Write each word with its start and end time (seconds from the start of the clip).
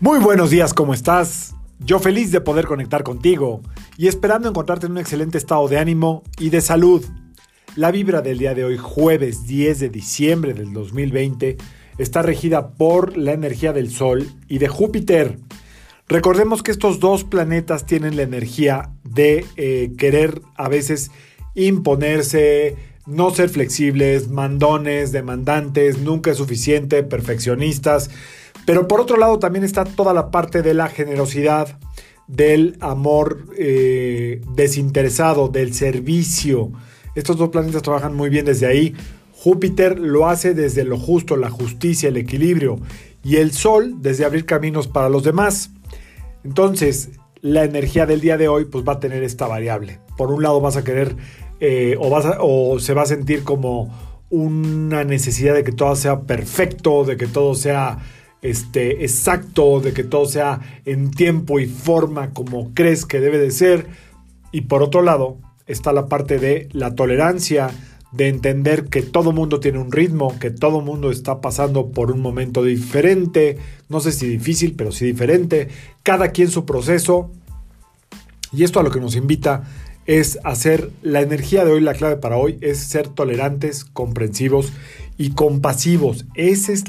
Muy 0.00 0.20
buenos 0.20 0.50
días, 0.50 0.74
¿cómo 0.74 0.94
estás? 0.94 1.56
Yo 1.80 1.98
feliz 1.98 2.30
de 2.30 2.40
poder 2.40 2.66
conectar 2.66 3.02
contigo 3.02 3.62
y 3.96 4.06
esperando 4.06 4.48
encontrarte 4.48 4.86
en 4.86 4.92
un 4.92 4.98
excelente 4.98 5.38
estado 5.38 5.66
de 5.66 5.76
ánimo 5.76 6.22
y 6.38 6.50
de 6.50 6.60
salud. 6.60 7.04
La 7.74 7.90
vibra 7.90 8.22
del 8.22 8.38
día 8.38 8.54
de 8.54 8.64
hoy, 8.64 8.76
jueves 8.76 9.48
10 9.48 9.80
de 9.80 9.88
diciembre 9.88 10.54
del 10.54 10.72
2020, 10.72 11.56
está 11.98 12.22
regida 12.22 12.74
por 12.74 13.16
la 13.16 13.32
energía 13.32 13.72
del 13.72 13.90
Sol 13.90 14.28
y 14.46 14.58
de 14.58 14.68
Júpiter. 14.68 15.40
Recordemos 16.06 16.62
que 16.62 16.70
estos 16.70 17.00
dos 17.00 17.24
planetas 17.24 17.84
tienen 17.84 18.14
la 18.14 18.22
energía 18.22 18.92
de 19.02 19.44
eh, 19.56 19.90
querer 19.98 20.42
a 20.54 20.68
veces 20.68 21.10
imponerse, 21.56 22.76
no 23.04 23.30
ser 23.30 23.48
flexibles, 23.48 24.28
mandones, 24.28 25.10
demandantes, 25.10 25.98
nunca 25.98 26.30
es 26.30 26.36
suficiente, 26.36 27.02
perfeccionistas. 27.02 28.10
Pero 28.68 28.86
por 28.86 29.00
otro 29.00 29.16
lado 29.16 29.38
también 29.38 29.64
está 29.64 29.84
toda 29.84 30.12
la 30.12 30.30
parte 30.30 30.60
de 30.60 30.74
la 30.74 30.88
generosidad, 30.88 31.78
del 32.26 32.76
amor 32.80 33.46
eh, 33.56 34.42
desinteresado, 34.54 35.48
del 35.48 35.72
servicio. 35.72 36.70
Estos 37.14 37.38
dos 37.38 37.48
planetas 37.48 37.80
trabajan 37.80 38.14
muy 38.14 38.28
bien 38.28 38.44
desde 38.44 38.66
ahí. 38.66 38.94
Júpiter 39.32 39.98
lo 39.98 40.28
hace 40.28 40.52
desde 40.52 40.84
lo 40.84 40.98
justo, 40.98 41.38
la 41.38 41.48
justicia, 41.48 42.10
el 42.10 42.18
equilibrio. 42.18 42.78
Y 43.24 43.36
el 43.36 43.52
Sol 43.52 44.02
desde 44.02 44.26
abrir 44.26 44.44
caminos 44.44 44.86
para 44.86 45.08
los 45.08 45.22
demás. 45.22 45.70
Entonces, 46.44 47.12
la 47.40 47.64
energía 47.64 48.04
del 48.04 48.20
día 48.20 48.36
de 48.36 48.48
hoy 48.48 48.66
pues 48.66 48.84
va 48.86 48.92
a 48.92 49.00
tener 49.00 49.22
esta 49.22 49.46
variable. 49.46 49.98
Por 50.18 50.30
un 50.30 50.42
lado 50.42 50.60
vas 50.60 50.76
a 50.76 50.84
querer 50.84 51.16
eh, 51.60 51.96
o, 51.98 52.78
se 52.80 52.92
va 52.92 53.00
a 53.00 53.06
sentir 53.06 53.44
como 53.44 53.98
una 54.28 55.04
necesidad 55.04 55.54
de 55.54 55.64
que 55.64 55.72
todo 55.72 55.96
sea 55.96 56.20
perfecto, 56.24 57.04
de 57.04 57.16
que 57.16 57.26
todo 57.26 57.54
sea 57.54 58.00
este, 58.42 59.04
exacto, 59.04 59.80
de 59.80 59.92
que 59.92 60.04
todo 60.04 60.26
sea 60.26 60.60
en 60.84 61.10
tiempo 61.10 61.60
y 61.60 61.66
forma 61.66 62.30
como 62.30 62.72
crees 62.74 63.04
que 63.04 63.20
debe 63.20 63.38
de 63.38 63.50
ser. 63.50 63.86
Y 64.52 64.62
por 64.62 64.82
otro 64.82 65.02
lado 65.02 65.38
está 65.66 65.92
la 65.92 66.06
parte 66.06 66.38
de 66.38 66.68
la 66.72 66.94
tolerancia, 66.94 67.70
de 68.12 68.28
entender 68.28 68.86
que 68.86 69.02
todo 69.02 69.32
mundo 69.32 69.60
tiene 69.60 69.78
un 69.78 69.92
ritmo, 69.92 70.38
que 70.38 70.50
todo 70.50 70.80
mundo 70.80 71.10
está 71.10 71.40
pasando 71.40 71.90
por 71.90 72.10
un 72.10 72.20
momento 72.20 72.62
diferente, 72.62 73.58
no 73.88 74.00
sé 74.00 74.12
si 74.12 74.26
difícil, 74.26 74.74
pero 74.76 74.92
sí 74.92 75.04
diferente, 75.04 75.68
cada 76.02 76.28
quien 76.28 76.48
su 76.48 76.64
proceso. 76.64 77.30
Y 78.50 78.64
esto 78.64 78.80
a 78.80 78.82
lo 78.82 78.90
que 78.90 79.00
nos 79.00 79.14
invita 79.14 79.64
es 80.06 80.38
hacer 80.42 80.90
la 81.02 81.20
energía 81.20 81.66
de 81.66 81.72
hoy, 81.72 81.82
la 81.82 81.92
clave 81.92 82.16
para 82.16 82.38
hoy 82.38 82.56
es 82.62 82.78
ser 82.78 83.08
tolerantes, 83.08 83.84
comprensivos 83.84 84.72
y 85.18 85.32
compasivos. 85.32 86.24
Esa 86.34 86.72
es 86.72 86.84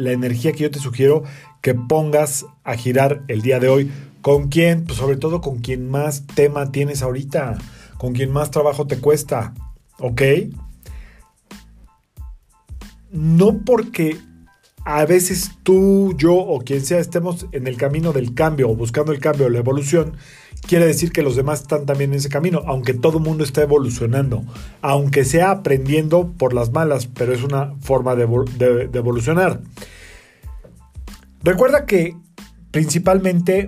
la 0.00 0.12
energía 0.12 0.52
que 0.52 0.64
yo 0.64 0.70
te 0.70 0.78
sugiero 0.78 1.22
que 1.60 1.74
pongas 1.74 2.46
a 2.64 2.76
girar 2.76 3.22
el 3.28 3.42
día 3.42 3.60
de 3.60 3.68
hoy. 3.68 3.90
¿Con 4.22 4.48
quién? 4.48 4.84
Pues 4.84 4.98
sobre 4.98 5.16
todo 5.16 5.40
con 5.40 5.58
quien 5.58 5.88
más 5.88 6.26
tema 6.26 6.72
tienes 6.72 7.02
ahorita, 7.02 7.56
con 7.96 8.12
quien 8.12 8.30
más 8.30 8.50
trabajo 8.50 8.86
te 8.86 8.98
cuesta, 8.98 9.54
¿ok? 9.98 10.22
No 13.12 13.60
porque 13.64 14.18
a 14.84 15.04
veces 15.04 15.52
tú, 15.62 16.14
yo 16.16 16.34
o 16.34 16.60
quien 16.60 16.84
sea 16.84 16.98
estemos 16.98 17.46
en 17.52 17.66
el 17.66 17.76
camino 17.76 18.12
del 18.12 18.34
cambio 18.34 18.70
o 18.70 18.76
buscando 18.76 19.12
el 19.12 19.20
cambio 19.20 19.46
o 19.46 19.48
la 19.50 19.58
evolución, 19.58 20.16
quiere 20.66 20.86
decir 20.86 21.12
que 21.12 21.22
los 21.22 21.36
demás 21.36 21.62
están 21.62 21.86
también 21.86 22.12
en 22.12 22.18
ese 22.18 22.28
camino, 22.28 22.62
aunque 22.66 22.94
todo 22.94 23.18
el 23.18 23.24
mundo 23.24 23.44
está 23.44 23.62
evolucionando, 23.62 24.44
aunque 24.80 25.24
sea 25.24 25.50
aprendiendo 25.50 26.32
por 26.36 26.54
las 26.54 26.72
malas, 26.72 27.06
pero 27.06 27.32
es 27.32 27.42
una 27.42 27.74
forma 27.80 28.14
de, 28.16 28.24
evolucionar. 28.92 29.60
Recuerda 31.42 31.86
que 31.86 32.16
principalmente 32.70 33.66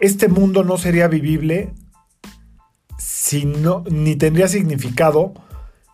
este 0.00 0.28
mundo 0.28 0.64
no 0.64 0.76
sería 0.78 1.08
vivible 1.08 1.72
si 2.98 3.44
no, 3.44 3.84
ni 3.90 4.16
tendría 4.16 4.48
significado 4.48 5.34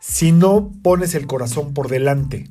si 0.01 0.33
no 0.33 0.73
pones 0.83 1.15
el 1.15 1.27
corazón 1.27 1.75
por 1.75 1.89
delante. 1.89 2.49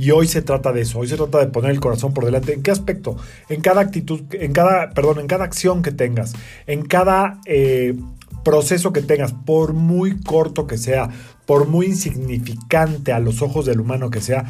Y 0.00 0.12
hoy 0.12 0.26
se 0.26 0.40
trata 0.40 0.72
de 0.72 0.80
eso, 0.80 0.98
hoy 0.98 1.08
se 1.08 1.18
trata 1.18 1.40
de 1.40 1.48
poner 1.48 1.72
el 1.72 1.78
corazón 1.78 2.14
por 2.14 2.24
delante. 2.24 2.54
¿En 2.54 2.62
qué 2.62 2.70
aspecto? 2.70 3.18
En 3.50 3.60
cada 3.60 3.82
actitud, 3.82 4.22
en 4.32 4.54
cada, 4.54 4.88
perdón, 4.94 5.20
en 5.20 5.26
cada 5.26 5.44
acción 5.44 5.82
que 5.82 5.92
tengas, 5.92 6.32
en 6.66 6.86
cada 6.86 7.38
eh, 7.44 7.94
proceso 8.42 8.94
que 8.94 9.02
tengas, 9.02 9.34
por 9.34 9.74
muy 9.74 10.18
corto 10.18 10.66
que 10.66 10.78
sea, 10.78 11.10
por 11.44 11.68
muy 11.68 11.88
insignificante 11.88 13.12
a 13.12 13.20
los 13.20 13.42
ojos 13.42 13.66
del 13.66 13.78
humano 13.78 14.08
que 14.08 14.22
sea, 14.22 14.46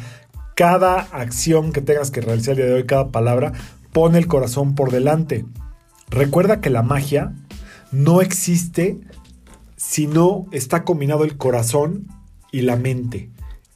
cada 0.55 1.01
acción 1.01 1.73
que 1.73 1.81
tengas 1.81 2.11
que 2.11 2.21
realizar 2.21 2.53
el 2.53 2.57
día 2.59 2.65
de 2.67 2.73
hoy, 2.75 2.85
cada 2.85 3.09
palabra, 3.09 3.51
pone 3.91 4.19
el 4.19 4.27
corazón 4.27 4.73
por 4.73 4.89
delante. 4.89 5.43
Recuerda 6.09 6.61
que 6.61 6.69
la 6.69 6.81
magia 6.81 7.33
no 7.91 8.21
existe 8.21 9.01
si 9.75 10.07
no 10.07 10.45
está 10.53 10.85
combinado 10.85 11.25
el 11.25 11.35
corazón 11.35 12.07
y 12.53 12.61
la 12.61 12.77
mente. 12.77 13.29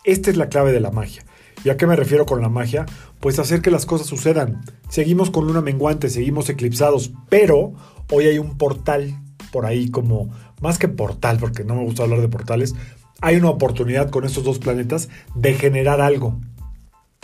Esta 0.06 0.30
es 0.30 0.38
la 0.38 0.48
clave 0.48 0.72
de 0.72 0.80
la 0.80 0.92
magia. 0.92 1.26
¿Y 1.66 1.72
a 1.72 1.78
qué 1.78 1.88
me 1.88 1.96
refiero 1.96 2.28
con 2.28 2.42
la 2.42 2.48
magia? 2.48 2.86
Pues 3.20 3.40
hacer 3.40 3.64
que 3.64 3.72
las 3.72 3.88
cosas 3.88 4.06
sucedan. 4.06 4.62
Seguimos 4.88 5.32
con 5.32 5.48
luna 5.48 5.62
menguante, 5.62 6.12
seguimos 6.12 6.48
eclipsados, 6.48 7.12
pero 7.28 7.74
hoy 8.12 8.28
hay 8.28 8.38
un 8.38 8.56
portal 8.56 9.20
por 9.52 9.66
ahí 9.66 9.90
como, 9.90 10.30
más 10.62 10.78
que 10.78 10.88
portal, 10.88 11.38
porque 11.40 11.64
no 11.64 11.74
me 11.74 11.84
gusta 11.84 12.04
hablar 12.04 12.22
de 12.22 12.28
portales, 12.28 12.76
hay 13.20 13.38
una 13.38 13.50
oportunidad 13.50 14.12
con 14.12 14.26
estos 14.26 14.44
dos 14.44 14.60
planetas 14.60 15.10
de 15.34 15.56
generar 15.56 16.02
algo, 16.02 16.40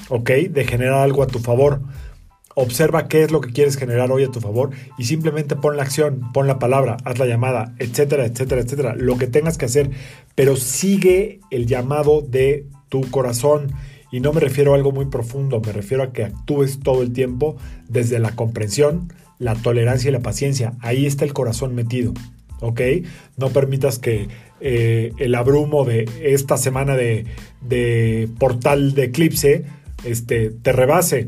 ¿ok? 0.10 0.32
De 0.50 0.66
generar 0.66 1.00
algo 1.04 1.22
a 1.22 1.28
tu 1.28 1.38
favor. 1.38 1.82
Observa 2.56 3.08
qué 3.08 3.24
es 3.24 3.32
lo 3.32 3.42
que 3.42 3.54
quieres 3.54 3.78
generar 3.78 4.12
hoy 4.12 4.24
a 4.24 4.32
tu 4.32 4.42
favor 4.42 4.72
y 4.98 5.04
simplemente 5.04 5.56
pon 5.56 5.78
la 5.78 5.84
acción, 5.84 6.32
pon 6.34 6.48
la 6.48 6.58
palabra, 6.58 6.98
haz 7.06 7.20
la 7.20 7.28
llamada, 7.28 7.76
etcétera, 7.78 8.26
etcétera, 8.26 8.62
etcétera. 8.62 8.96
Lo 8.96 9.20
que 9.20 9.28
tengas 9.28 9.60
que 9.60 9.66
hacer, 9.66 9.92
pero 10.34 10.56
sigue 10.56 11.42
el 11.52 11.68
llamado 11.68 12.22
de 12.22 12.66
tu 12.90 13.02
corazón 13.12 13.72
y 14.12 14.20
no 14.20 14.34
me 14.34 14.42
refiero 14.42 14.74
a 14.74 14.76
algo 14.76 14.92
muy 14.92 15.06
profundo, 15.06 15.62
me 15.66 15.72
refiero 15.72 16.04
a 16.04 16.12
que 16.12 16.26
actúes 16.26 16.80
todo 16.80 17.02
el 17.02 17.14
tiempo 17.14 17.56
desde 17.88 18.20
la 18.20 18.36
comprensión, 18.36 19.14
la 19.40 19.56
tolerancia 19.56 20.10
y 20.10 20.12
la 20.12 20.20
paciencia. 20.20 20.74
Ahí 20.82 21.06
está 21.06 21.24
el 21.24 21.34
corazón 21.34 21.74
metido, 21.74 22.14
¿ok? 22.60 22.82
No 23.38 23.50
permitas 23.50 24.00
que 24.00 24.28
eh, 24.60 25.14
el 25.18 25.34
abrumo 25.34 25.86
de 25.86 26.08
esta 26.22 26.58
semana 26.58 26.96
de, 26.96 28.30
portal 28.38 28.94
de 28.94 29.06
eclipse 29.06 29.66
este, 30.04 30.52
te 30.52 30.72
rebase. 30.74 31.28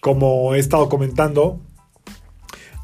Como 0.00 0.54
he 0.54 0.58
estado 0.58 0.88
comentando, 0.88 1.60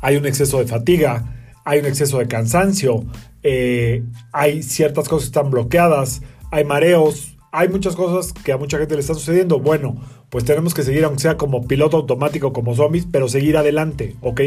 hay 0.00 0.16
un 0.16 0.26
exceso 0.26 0.58
de 0.58 0.66
fatiga, 0.66 1.52
hay 1.64 1.78
un 1.80 1.86
exceso 1.86 2.18
de 2.18 2.26
cansancio, 2.26 3.04
eh, 3.42 4.02
hay 4.32 4.62
ciertas 4.62 5.08
cosas 5.08 5.28
que 5.28 5.38
están 5.38 5.50
bloqueadas, 5.50 6.22
hay 6.50 6.64
mareos, 6.64 7.33
hay 7.56 7.68
muchas 7.68 7.94
cosas 7.94 8.32
que 8.32 8.50
a 8.50 8.56
mucha 8.56 8.78
gente 8.78 8.96
le 8.96 9.00
están 9.00 9.14
sucediendo. 9.14 9.60
Bueno, 9.60 9.94
pues 10.28 10.44
tenemos 10.44 10.74
que 10.74 10.82
seguir, 10.82 11.04
aunque 11.04 11.22
sea 11.22 11.36
como 11.36 11.68
piloto 11.68 11.96
automático, 11.96 12.52
como 12.52 12.74
zombies, 12.74 13.06
pero 13.08 13.28
seguir 13.28 13.56
adelante, 13.56 14.16
¿ok? 14.22 14.40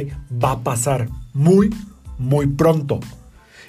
Va 0.44 0.52
a 0.52 0.60
pasar 0.60 1.08
muy, 1.34 1.70
muy 2.18 2.48
pronto. 2.48 3.00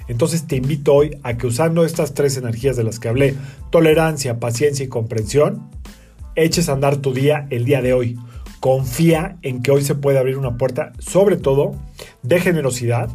Entonces 0.08 0.48
te 0.48 0.56
invito 0.56 0.92
hoy 0.92 1.20
a 1.22 1.36
que 1.36 1.46
usando 1.46 1.84
estas 1.84 2.14
tres 2.14 2.36
energías 2.36 2.76
de 2.76 2.82
las 2.82 2.98
que 2.98 3.08
hablé, 3.08 3.36
tolerancia, 3.70 4.40
paciencia 4.40 4.84
y 4.84 4.88
comprensión, 4.88 5.70
eches 6.34 6.68
a 6.68 6.72
andar 6.72 6.96
tu 6.96 7.14
día 7.14 7.46
el 7.50 7.64
día 7.64 7.80
de 7.80 7.92
hoy. 7.92 8.18
Confía 8.58 9.36
en 9.42 9.62
que 9.62 9.70
hoy 9.70 9.82
se 9.82 9.94
puede 9.94 10.18
abrir 10.18 10.36
una 10.36 10.58
puerta, 10.58 10.92
sobre 10.98 11.36
todo 11.36 11.76
de 12.24 12.40
generosidad, 12.40 13.08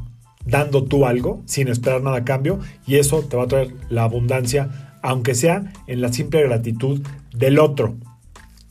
dando 0.45 0.85
tú 0.85 1.05
algo 1.05 1.41
sin 1.45 1.67
esperar 1.67 2.01
nada 2.01 2.17
a 2.17 2.23
cambio, 2.23 2.59
y 2.87 2.95
eso 2.95 3.23
te 3.23 3.35
va 3.35 3.43
a 3.43 3.47
traer 3.47 3.73
la 3.89 4.03
abundancia 4.03 4.92
aunque 5.03 5.35
sea 5.35 5.71
en 5.85 6.01
la 6.01 6.11
simple 6.11 6.41
gratitud 6.41 7.01
del 7.35 7.59
otro. 7.59 7.95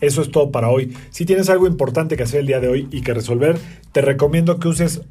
Eso 0.00 0.22
es 0.22 0.32
todo 0.32 0.50
para 0.50 0.70
hoy. 0.70 0.96
Si 1.10 1.24
tienes 1.26 1.48
algo 1.48 1.68
importante 1.68 2.16
que 2.16 2.24
hacer 2.24 2.40
el 2.40 2.46
día 2.46 2.58
de 2.58 2.66
hoy 2.66 2.88
y 2.90 3.02
que 3.02 3.14
resolver, 3.14 3.56
te 3.92 4.00
recomiendo 4.00 4.58
que 4.58 4.66
uses 4.66 5.02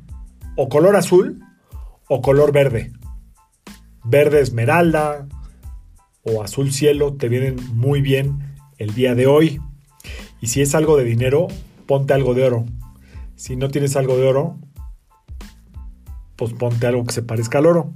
o 0.58 0.68
color 0.68 0.98
azul 0.98 1.40
o 2.10 2.22
color 2.22 2.52
verde. 2.52 2.92
Verde 4.04 4.42
esmeralda 4.42 5.28
o 6.24 6.44
azul 6.44 6.74
cielo 6.74 7.14
te 7.14 7.30
vienen 7.30 7.56
muy 7.74 8.02
bien 8.02 8.56
el 8.80 8.94
día 8.94 9.16
de 9.16 9.28
hoy. 9.28 9.62
Y 10.42 10.48
si 10.48 10.62
es 10.62 10.74
algo 10.76 10.98
de 10.98 11.04
dinero, 11.04 11.48
ponte 11.86 12.14
algo 12.14 12.34
de 12.34 12.44
oro. 12.44 12.66
Si 13.36 13.56
no 13.56 13.70
tienes 13.70 13.96
algo 13.96 14.18
de 14.18 14.28
oro, 14.28 14.58
pues 16.36 16.54
ponte 16.54 16.88
algo 16.88 17.06
que 17.06 17.14
se 17.14 17.22
parezca 17.22 17.60
al 17.60 17.68
oro. 17.68 17.94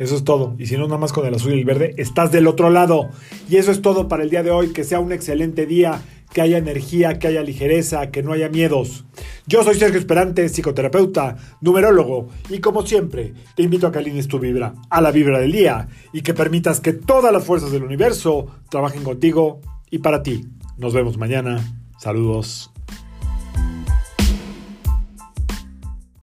Eso 0.00 0.16
es 0.16 0.24
todo. 0.24 0.54
Y 0.58 0.64
si 0.64 0.78
no, 0.78 0.86
nada 0.86 0.96
más 0.96 1.12
con 1.12 1.26
el 1.26 1.34
azul 1.34 1.52
y 1.52 1.58
el 1.58 1.66
verde, 1.66 1.94
estás 1.98 2.32
del 2.32 2.46
otro 2.46 2.70
lado. 2.70 3.10
Y 3.50 3.56
eso 3.56 3.70
es 3.70 3.82
todo 3.82 4.08
para 4.08 4.22
el 4.22 4.30
día 4.30 4.42
de 4.42 4.50
hoy. 4.50 4.72
Que 4.72 4.82
sea 4.82 4.98
un 4.98 5.12
excelente 5.12 5.66
día, 5.66 6.00
que 6.32 6.40
haya 6.40 6.56
energía, 6.56 7.18
que 7.18 7.26
haya 7.26 7.42
ligereza, 7.42 8.10
que 8.10 8.22
no 8.22 8.32
haya 8.32 8.48
miedos. 8.48 9.04
Yo 9.46 9.62
soy 9.62 9.74
Sergio 9.74 9.98
Esperante, 9.98 10.48
psicoterapeuta, 10.48 11.36
numerólogo, 11.60 12.28
y 12.48 12.60
como 12.60 12.86
siempre, 12.86 13.34
te 13.54 13.62
invito 13.62 13.86
a 13.86 13.92
que 13.92 13.98
alines 13.98 14.26
tu 14.26 14.38
vibra 14.38 14.74
a 14.88 15.02
la 15.02 15.10
vibra 15.10 15.38
del 15.38 15.52
día 15.52 15.88
y 16.14 16.22
que 16.22 16.32
permitas 16.32 16.80
que 16.80 16.94
todas 16.94 17.30
las 17.30 17.44
fuerzas 17.44 17.70
del 17.70 17.84
universo 17.84 18.46
trabajen 18.70 19.02
contigo 19.02 19.60
y 19.90 19.98
para 19.98 20.22
ti. 20.22 20.46
Nos 20.78 20.94
vemos 20.94 21.18
mañana. 21.18 21.60
Saludos. 21.98 22.70